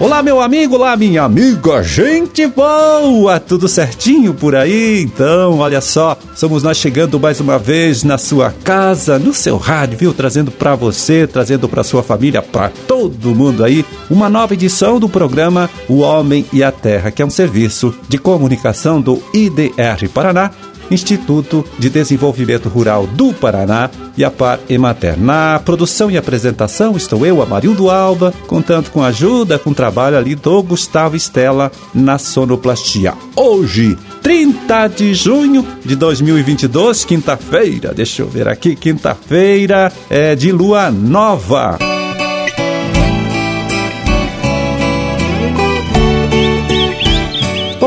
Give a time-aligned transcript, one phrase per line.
[0.00, 5.02] Olá, meu amigo, olá, minha amiga, gente boa, tudo certinho por aí?
[5.02, 9.98] Então, olha só, somos nós chegando mais uma vez na sua casa, no seu rádio,
[9.98, 10.14] viu?
[10.14, 15.06] Trazendo para você, trazendo para sua família, para todo mundo aí, uma nova edição do
[15.06, 20.50] programa O Homem e a Terra, que é um serviço de comunicação do IDR Paraná
[20.90, 25.18] Instituto de Desenvolvimento Rural do Paraná e a Par Emater.
[25.18, 30.16] Na produção e apresentação estou eu, Amarildo Alba, contando com a ajuda, com o trabalho
[30.16, 33.14] ali do Gustavo Estela na sonoplastia.
[33.36, 40.90] Hoje, 30 de junho de 2022, quinta-feira, deixa eu ver aqui, quinta-feira é de lua
[40.90, 41.99] nova.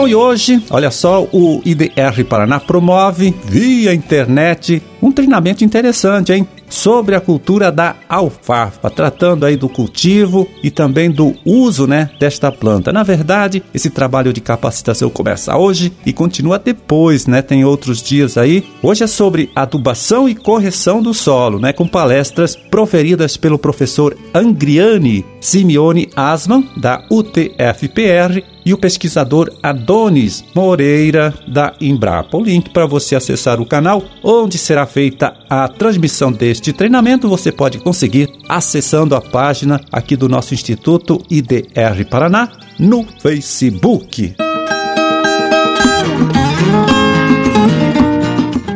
[0.03, 6.45] Bom, e hoje, olha só, o IDR Paraná promove via internet um treinamento interessante, hein?
[6.67, 12.51] Sobre a cultura da alfafa, tratando aí do cultivo e também do uso, né, desta
[12.51, 12.91] planta.
[12.91, 17.41] Na verdade, esse trabalho de capacitação começa hoje e continua depois, né?
[17.41, 18.65] Tem outros dias aí.
[18.81, 25.23] Hoje é sobre adubação e correção do solo, né, com palestras proferidas pelo professor Angriani
[25.39, 32.37] Simeone Asman da UTFPR e o pesquisador Adonis Moreira da Embrapa.
[32.37, 37.51] O link para você acessar o canal onde será feita a transmissão deste treinamento você
[37.51, 44.42] pode conseguir acessando a página aqui do nosso Instituto IDR Paraná no Facebook.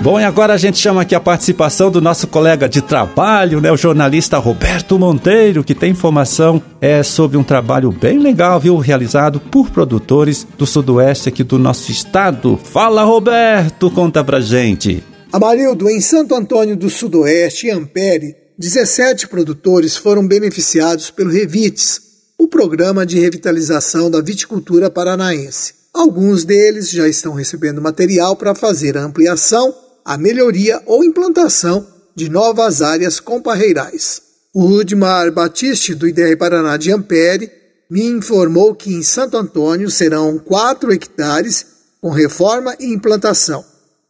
[0.08, 3.70] Bom, e agora a gente chama aqui a participação do nosso colega de trabalho, né,
[3.70, 9.38] o jornalista Roberto Monteiro, que tem informação é, sobre um trabalho bem legal, viu, realizado
[9.38, 12.56] por produtores do sudoeste aqui do nosso estado.
[12.56, 15.04] Fala, Roberto, conta pra gente.
[15.30, 22.00] Amarildo, em Santo Antônio do Sudoeste e Ampere, 17 produtores foram beneficiados pelo Revites,
[22.38, 25.74] o programa de revitalização da viticultura paranaense.
[25.94, 29.76] Alguns deles já estão recebendo material para fazer a ampliação
[30.08, 31.86] a melhoria ou implantação
[32.16, 34.22] de novas áreas comparreirais.
[34.56, 37.52] O Rudimar Batiste, do IDR Paraná de Ampere,
[37.92, 41.66] me informou que em Santo Antônio serão 4 hectares
[42.00, 43.66] com reforma e implantação,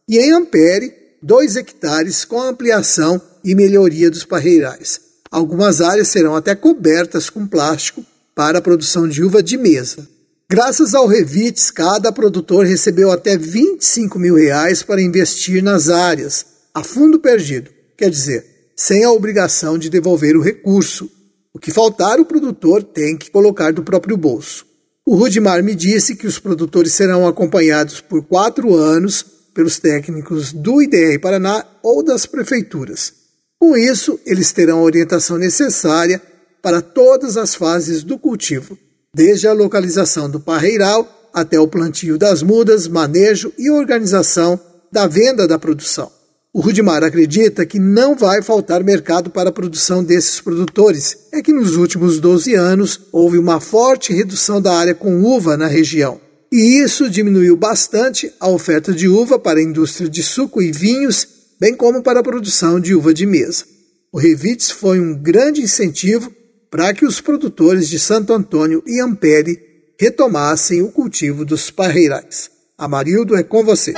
[0.08, 5.00] e em Ampere, 2 hectares com ampliação e melhoria dos parreirais.
[5.28, 8.04] Algumas áreas serão até cobertas com plástico
[8.36, 10.08] para a produção de uva de mesa.
[10.50, 16.82] Graças ao Revites, cada produtor recebeu até 25 mil reais para investir nas áreas, a
[16.82, 21.10] fundo perdido, quer dizer, sem a obrigação de devolver o recurso.
[21.52, 24.64] O que faltar, o produtor tem que colocar do próprio bolso.
[25.04, 29.22] O Rudimar me disse que os produtores serão acompanhados por quatro anos
[29.52, 33.12] pelos técnicos do IDR Paraná ou das prefeituras.
[33.58, 36.22] Com isso, eles terão a orientação necessária
[36.62, 38.78] para todas as fases do cultivo
[39.14, 44.58] desde a localização do parreiral até o plantio das mudas, manejo e organização
[44.90, 46.10] da venda da produção.
[46.52, 51.28] O Rudimar acredita que não vai faltar mercado para a produção desses produtores.
[51.32, 55.66] É que nos últimos 12 anos houve uma forte redução da área com uva na
[55.66, 56.20] região.
[56.50, 61.28] E isso diminuiu bastante a oferta de uva para a indústria de suco e vinhos,
[61.60, 63.64] bem como para a produção de uva de mesa.
[64.10, 66.32] O Revites foi um grande incentivo
[66.70, 69.58] para que os produtores de Santo Antônio e Ampere
[69.98, 72.50] retomassem o cultivo dos parreirais.
[72.76, 73.94] Amarildo é com você.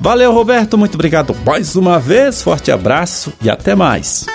[0.00, 4.26] Valeu, Roberto, muito obrigado mais uma vez, forte abraço e até mais.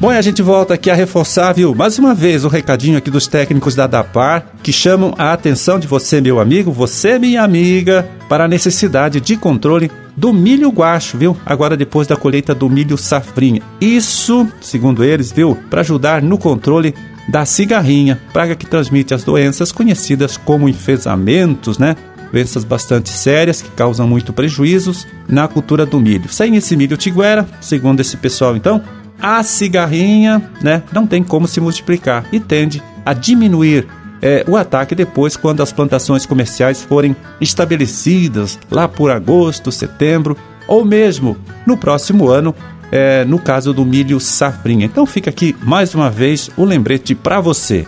[0.00, 3.10] Bom, e a gente volta aqui a reforçar, viu, mais uma vez o recadinho aqui
[3.10, 8.08] dos técnicos da DAPAR, que chamam a atenção de você, meu amigo, você, minha amiga,
[8.28, 11.36] para a necessidade de controle do milho guacho, viu?
[11.46, 13.62] Agora depois da colheita do milho safrinha.
[13.80, 16.92] Isso, segundo eles, viu, para ajudar no controle
[17.28, 21.94] da cigarrinha, praga que transmite as doenças conhecidas como enfesamentos, né?
[22.32, 26.28] Doenças bastante sérias que causam muito prejuízos na cultura do milho.
[26.28, 28.82] Sem esse milho tiguera, segundo esse pessoal, então,
[29.20, 33.86] a cigarrinha né, não tem como se multiplicar e tende a diminuir
[34.20, 40.36] é, o ataque depois quando as plantações comerciais forem estabelecidas lá por agosto, setembro
[40.66, 41.36] ou mesmo
[41.66, 42.54] no próximo ano,
[42.90, 44.86] é, no caso do milho safrinha.
[44.86, 47.86] Então fica aqui mais uma vez o lembrete para você.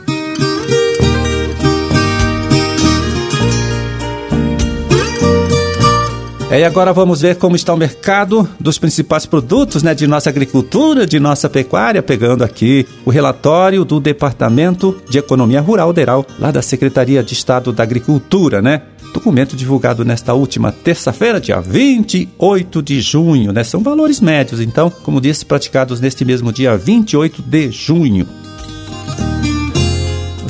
[6.51, 10.31] É, e agora vamos ver como está o mercado dos principais produtos né, de nossa
[10.31, 16.51] agricultura, de nossa pecuária, pegando aqui o relatório do Departamento de Economia Rural Deral, lá
[16.51, 18.83] da Secretaria de Estado da Agricultura, né?
[19.15, 23.63] Documento divulgado nesta última terça-feira, dia 28 de junho, né?
[23.63, 28.27] São valores médios, então, como disse, praticados neste mesmo dia 28 de junho.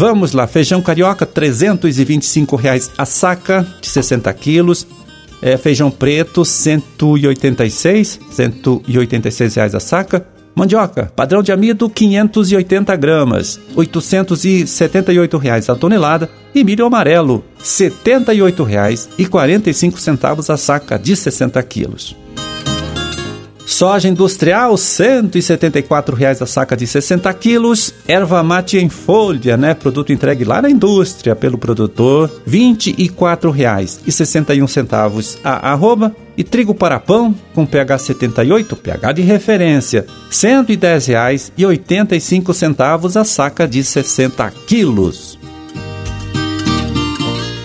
[0.00, 4.86] Vamos lá, feijão carioca, 325 reais a saca, de 60 quilos.
[5.42, 10.26] É, feijão preto, 186, 186 reais a saca.
[10.54, 16.28] Mandioca, padrão de amido 580 gramas, 878 reais a tonelada.
[16.52, 22.16] E milho amarelo, R$ 78,45 a saca de 60 quilos.
[23.66, 27.92] Soja industrial, R$ 174,00 a saca de 60 quilos.
[28.06, 29.74] Erva mate em folha, né?
[29.74, 36.12] Produto entregue lá na indústria pelo produtor, R$ 24,61 a arroba.
[36.36, 43.84] E trigo para pão, com pH 78, pH de referência, R$ 110,85 a saca de
[43.84, 45.38] 60 quilos.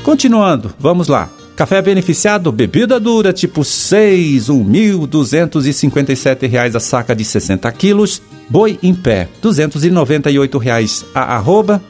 [0.04, 1.30] Continuando, vamos lá.
[1.56, 8.22] Café beneficiado, bebida dura tipo 6, R$ 1.257 a saca de 60 quilos.
[8.50, 11.82] Boi em pé, 298 reais a arroba.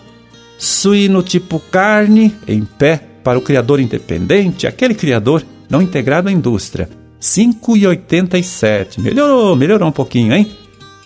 [0.60, 6.88] Suíno tipo carne em pé para o criador independente, aquele criador não integrado à indústria.
[7.20, 9.00] 5,87.
[9.00, 10.48] Melhorou, melhorou um pouquinho, hein?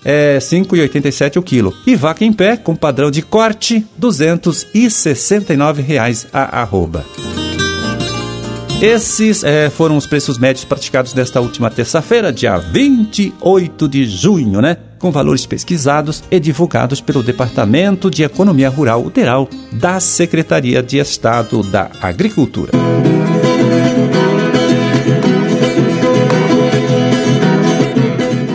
[0.03, 1.73] É 5,87 o quilo.
[1.87, 7.05] E vaca em pé com padrão de corte, 269 reais a arroba.
[8.81, 14.77] Esses é, foram os preços médios praticados nesta última terça-feira, dia 28 de junho, né?
[14.97, 21.61] Com valores pesquisados e divulgados pelo Departamento de Economia Rural Uteral da Secretaria de Estado
[21.61, 22.71] da Agricultura.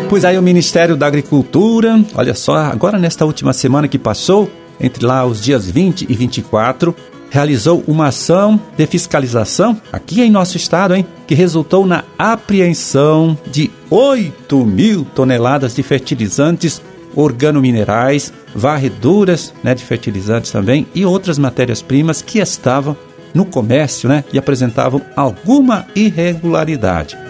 [0.08, 4.50] Pois aí o Ministério da Agricultura, olha só, agora nesta última semana que passou,
[4.80, 6.96] entre lá os dias 20 e 24,
[7.34, 13.72] realizou uma ação de fiscalização aqui em nosso estado, hein, que resultou na apreensão de
[13.90, 16.80] 8 mil toneladas de fertilizantes
[17.16, 22.96] organominerais, varreduras né, de fertilizantes também e outras matérias-primas que estavam
[23.34, 27.23] no comércio né, e apresentavam alguma irregularidade.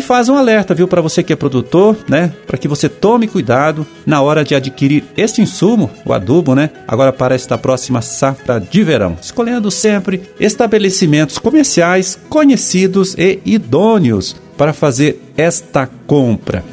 [0.00, 2.32] E faz um alerta, viu, para você que é produtor, né?
[2.46, 6.70] Para que você tome cuidado na hora de adquirir este insumo, o adubo, né?
[6.88, 14.72] Agora para esta próxima safra de verão, escolhendo sempre estabelecimentos comerciais conhecidos e idôneos para
[14.72, 16.64] fazer esta compra.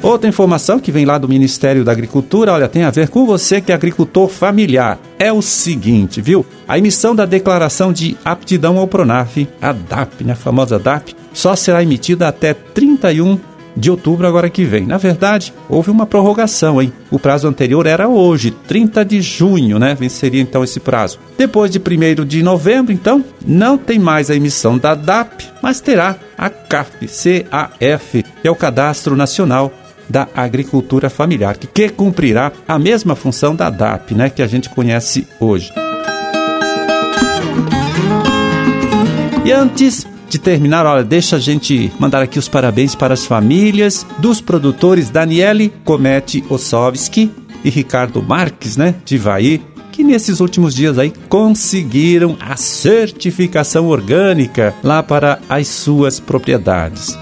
[0.00, 3.60] Outra informação que vem lá do Ministério da Agricultura, olha, tem a ver com você
[3.60, 5.00] que é agricultor familiar.
[5.18, 6.46] É o seguinte, viu?
[6.68, 11.54] A emissão da declaração de aptidão ao Pronaf, a DAP, né, a famosa DAP, só
[11.54, 13.38] será emitida até 31
[13.76, 14.86] de outubro agora que vem.
[14.86, 16.92] Na verdade, houve uma prorrogação, hein?
[17.10, 19.94] O prazo anterior era hoje, 30 de junho, né?
[19.94, 21.18] Venceria então esse prazo.
[21.36, 26.16] Depois de 1 de novembro, então, não tem mais a emissão da DAP, mas terá
[26.38, 29.72] a CAF, C-A-F, que é o Cadastro Nacional
[30.08, 35.26] da agricultura familiar, que cumprirá a mesma função da DAP, né, que a gente conhece
[35.40, 35.72] hoje.
[39.44, 44.04] E antes de terminar, olha, deixa a gente mandar aqui os parabéns para as famílias
[44.18, 47.30] dos produtores Daniele Comete Ossovski
[47.62, 54.74] e Ricardo Marques, né, de Ivaí, que nesses últimos dias aí conseguiram a certificação orgânica
[54.82, 57.16] lá para as suas propriedades.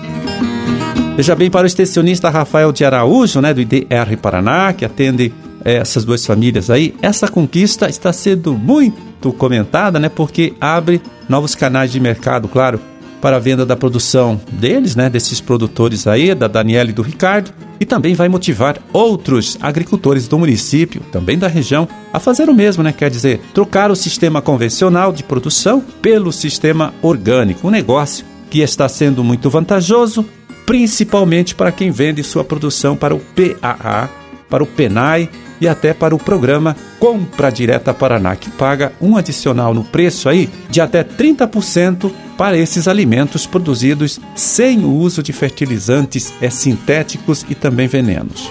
[1.15, 5.75] Veja bem, para o extensionista Rafael de Araújo, né, do IDR Paraná, que atende é,
[5.75, 11.93] essas duas famílias aí, essa conquista está sendo muito comentada, né, porque abre novos canais
[11.93, 12.81] de mercado, claro,
[13.23, 17.53] para a venda da produção deles, né, desses produtores aí, da Daniela e do Ricardo,
[17.79, 22.83] e também vai motivar outros agricultores do município, também da região, a fazer o mesmo,
[22.83, 22.93] né?
[22.93, 28.89] Quer dizer, trocar o sistema convencional de produção pelo sistema orgânico, um negócio que está
[28.89, 30.27] sendo muito vantajoso
[30.67, 34.09] principalmente para quem vende sua produção para o PAA,
[34.53, 35.31] para o PENAI
[35.63, 40.51] e até para o programa Compra Direta Paraná, que paga um adicional no preço aí
[40.69, 47.55] de até 30% para esses alimentos produzidos sem o uso de fertilizantes é, sintéticos e
[47.55, 48.51] também venenos.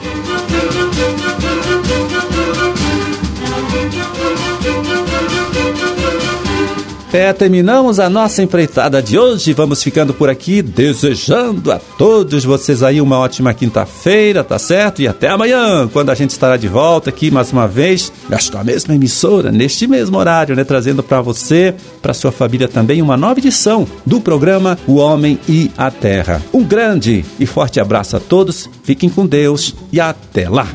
[7.13, 9.51] É, terminamos a nossa empreitada de hoje.
[9.51, 15.01] Vamos ficando por aqui, desejando a todos vocês aí uma ótima quinta-feira, tá certo?
[15.01, 18.95] E até amanhã, quando a gente estará de volta aqui mais uma vez, nesta mesma
[18.95, 20.63] emissora, neste mesmo horário, né?
[20.63, 25.69] Trazendo para você, para sua família também, uma nova edição do programa O Homem e
[25.77, 26.41] a Terra.
[26.53, 30.65] Um grande e forte abraço a todos, fiquem com Deus e até lá!